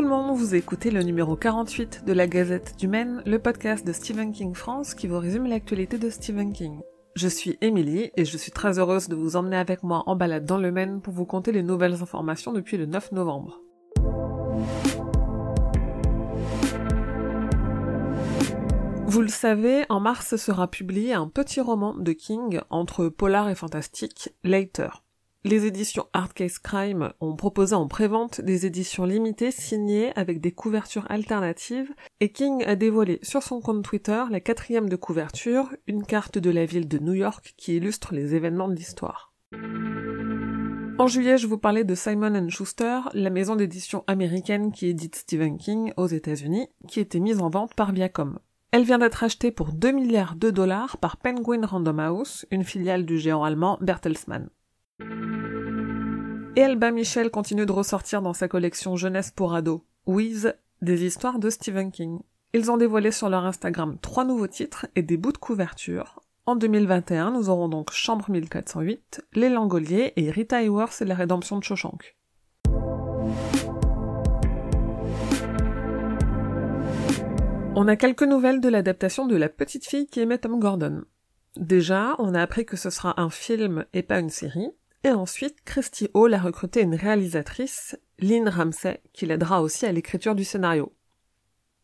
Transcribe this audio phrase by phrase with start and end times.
[0.00, 3.86] Tout le monde, vous écoutez le numéro 48 de la Gazette du Maine, le podcast
[3.86, 6.80] de Stephen King France qui vous résume l'actualité de Stephen King.
[7.16, 10.46] Je suis Émilie et je suis très heureuse de vous emmener avec moi en balade
[10.46, 13.60] dans le Maine pour vous conter les nouvelles informations depuis le 9 novembre.
[19.06, 23.54] Vous le savez, en mars sera publié un petit roman de King entre polar et
[23.54, 25.04] fantastique, Later.
[25.42, 31.10] Les éditions Hardcase Crime ont proposé en prévente des éditions limitées signées avec des couvertures
[31.10, 31.90] alternatives
[32.20, 36.50] et King a dévoilé sur son compte Twitter la quatrième de couverture, une carte de
[36.50, 39.32] la ville de New York qui illustre les événements de l'histoire.
[40.98, 45.56] En juillet, je vous parlais de Simon Schuster, la maison d'édition américaine qui édite Stephen
[45.56, 48.38] King aux États-Unis, qui était mise en vente par Viacom.
[48.72, 53.06] Elle vient d'être achetée pour 2 milliards de dollars par Penguin Random House, une filiale
[53.06, 54.50] du géant allemand Bertelsmann.
[56.60, 61.38] Et Elba Michel continue de ressortir dans sa collection Jeunesse pour ados, Wiz, des histoires
[61.38, 62.18] de Stephen King.
[62.52, 66.20] Ils ont dévoilé sur leur Instagram trois nouveaux titres et des bouts de couverture.
[66.44, 71.56] En 2021, nous aurons donc Chambre 1408, Les Langoliers et Rita Hayworth et la rédemption
[71.56, 72.18] de Shawshank.
[77.74, 81.04] On a quelques nouvelles de l'adaptation de La petite fille qui aimait Tom Gordon.
[81.56, 84.68] Déjà, on a appris que ce sera un film et pas une série,
[85.02, 90.34] et ensuite, Christy Hall a recruté une réalisatrice, Lynn Ramsey, qui l'aidera aussi à l'écriture
[90.34, 90.92] du scénario.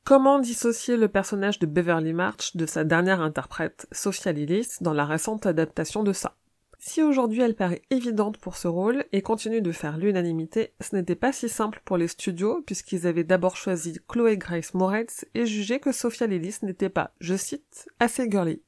[0.05, 5.05] Comment dissocier le personnage de Beverly March de sa dernière interprète, Sophia Lillis, dans la
[5.05, 6.37] récente adaptation de ça?
[6.79, 11.17] Si aujourd'hui elle paraît évidente pour ce rôle et continue de faire l'unanimité, ce n'était
[11.17, 15.81] pas si simple pour les studios puisqu'ils avaient d'abord choisi Chloé Grace Moretz et jugé
[15.81, 18.63] que Sophia Lillis n'était pas, je cite, assez girly.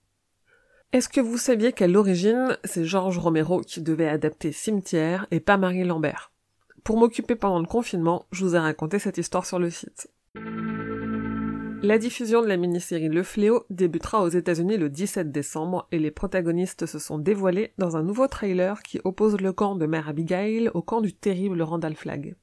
[0.90, 5.58] Est-ce que vous saviez qu'à l'origine, c'est Georges Romero qui devait adapter Cimetière et pas
[5.58, 6.32] Marie Lambert?
[6.82, 10.10] Pour m'occuper pendant le confinement, je vous ai raconté cette histoire sur le site.
[11.82, 16.10] La diffusion de la mini-série Le Fléau débutera aux États-Unis le 17 décembre et les
[16.10, 20.70] protagonistes se sont dévoilés dans un nouveau trailer qui oppose le camp de Mère Abigail
[20.72, 22.34] au camp du terrible Randall Flagg.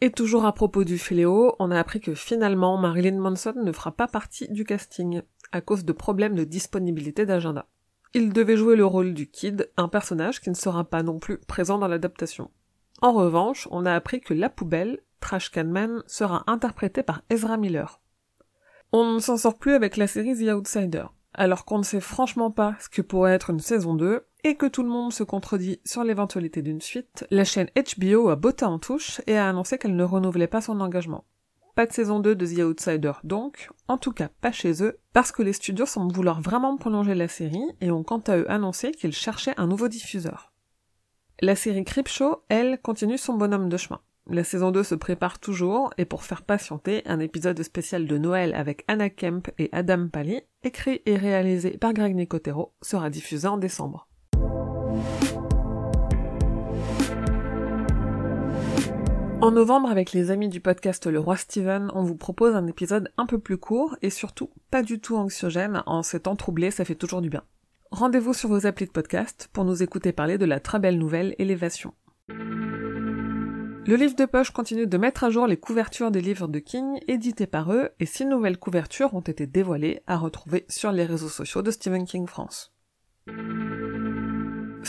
[0.00, 3.90] Et toujours à propos du Fléau, on a appris que finalement Marilyn Manson ne fera
[3.90, 5.22] pas partie du casting
[5.52, 7.66] à cause de problèmes de disponibilité d'agenda.
[8.14, 11.38] Il devait jouer le rôle du Kid, un personnage qui ne sera pas non plus
[11.38, 12.50] présent dans l'adaptation.
[13.02, 17.56] En revanche, on a appris que la poubelle, Trash Can Man, sera interprétée par Ezra
[17.56, 18.00] Miller.
[18.92, 21.04] On ne s'en sort plus avec la série The Outsider,
[21.34, 24.66] alors qu'on ne sait franchement pas ce que pourrait être une saison 2, et que
[24.66, 28.78] tout le monde se contredit sur l'éventualité d'une suite, la chaîne HBO a botté en
[28.78, 31.24] touche et a annoncé qu'elle ne renouvelait pas son engagement.
[31.78, 35.30] Pas de saison 2 de The Outsider donc, en tout cas pas chez eux, parce
[35.30, 38.90] que les studios semblent vouloir vraiment prolonger la série et ont quant à eux annoncé
[38.90, 40.52] qu'ils cherchaient un nouveau diffuseur.
[41.40, 44.00] La série Creepshow, elle, continue son bonhomme de chemin.
[44.26, 48.54] La saison 2 se prépare toujours, et pour faire patienter, un épisode spécial de Noël
[48.54, 53.56] avec Anna Kemp et Adam Pally, écrit et réalisé par Greg Nicotero, sera diffusé en
[53.56, 54.07] décembre.
[59.40, 63.12] En novembre, avec les amis du podcast Le Roi Steven, on vous propose un épisode
[63.16, 65.84] un peu plus court et surtout pas du tout anxiogène.
[65.86, 67.44] En ces temps troublés, ça fait toujours du bien.
[67.92, 71.36] Rendez-vous sur vos applis de podcast pour nous écouter parler de la très belle nouvelle
[71.38, 71.94] Élévation.
[72.28, 76.98] Le livre de poche continue de mettre à jour les couvertures des livres de King
[77.06, 81.28] édités par eux et six nouvelles couvertures ont été dévoilées à retrouver sur les réseaux
[81.28, 82.74] sociaux de Stephen King France.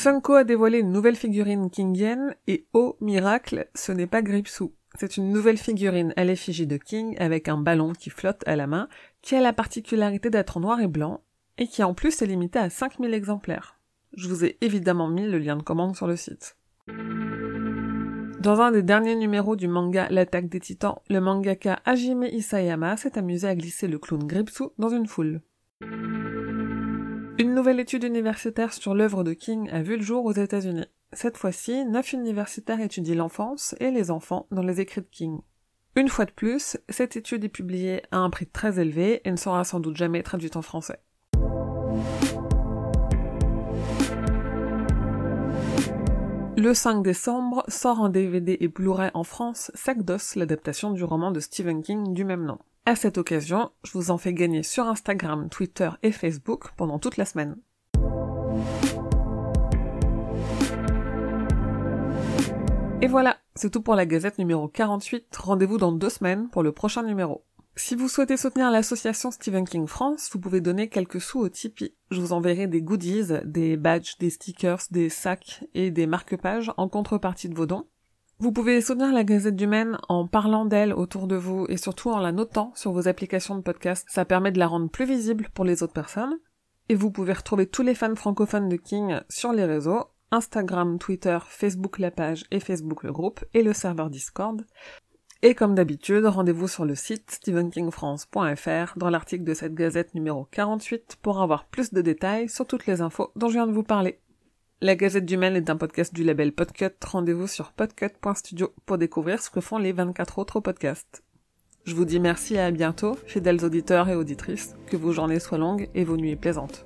[0.01, 4.73] Funko a dévoilé une nouvelle figurine kingienne et oh miracle, ce n'est pas Gripsou.
[4.97, 8.65] C'est une nouvelle figurine à l'effigie de King avec un ballon qui flotte à la
[8.65, 8.87] main,
[9.21, 11.19] qui a la particularité d'être en noir et blanc,
[11.57, 13.77] et qui en plus est limité à 5000 exemplaires.
[14.15, 16.55] Je vous ai évidemment mis le lien de commande sur le site.
[18.39, 23.17] Dans un des derniers numéros du manga L'attaque des titans, le mangaka Hajime Isayama s'est
[23.17, 25.41] amusé à glisser le clown Gripsou dans une foule.
[27.39, 30.87] Une nouvelle étude universitaire sur l'œuvre de King a vu le jour aux États-Unis.
[31.13, 35.39] Cette fois-ci, neuf universitaires étudient l'enfance et les enfants dans les écrits de King.
[35.95, 39.37] Une fois de plus, cette étude est publiée à un prix très élevé et ne
[39.37, 40.99] sera sans doute jamais traduite en français.
[46.57, 51.31] Le 5 décembre sort en DVD et Blu-ray en France Sac d'os, l'adaptation du roman
[51.31, 52.57] de Stephen King du même nom.
[52.89, 57.17] À cette occasion, je vous en fais gagner sur Instagram, Twitter et Facebook pendant toute
[57.17, 57.55] la semaine.
[63.03, 65.37] Et voilà, c'est tout pour la gazette numéro 48.
[65.37, 67.45] Rendez-vous dans deux semaines pour le prochain numéro.
[67.75, 71.93] Si vous souhaitez soutenir l'association Stephen King France, vous pouvez donner quelques sous au Tipeee.
[72.09, 76.89] Je vous enverrai des goodies, des badges, des stickers, des sacs et des marque-pages en
[76.89, 77.85] contrepartie de vos dons.
[78.41, 82.09] Vous pouvez soutenir la Gazette du Maine en parlant d'elle autour de vous et surtout
[82.09, 84.07] en la notant sur vos applications de podcast.
[84.09, 86.39] Ça permet de la rendre plus visible pour les autres personnes.
[86.87, 91.37] Et vous pouvez retrouver tous les fans francophones de King sur les réseaux, Instagram, Twitter,
[91.49, 94.65] Facebook la page et Facebook le groupe et le serveur Discord.
[95.41, 101.17] Et comme d'habitude, rendez-vous sur le site stephenkingfrance.fr dans l'article de cette gazette numéro 48
[101.21, 104.17] pour avoir plus de détails sur toutes les infos dont je viens de vous parler.
[104.81, 106.91] La Gazette du Maine est un podcast du label Podcut.
[107.05, 111.21] Rendez-vous sur podcut.studio pour découvrir ce que font les 24 autres podcasts.
[111.83, 115.57] Je vous dis merci et à bientôt, fidèles auditeurs et auditrices, que vos journées soient
[115.57, 116.85] longues et vos nuits plaisantes.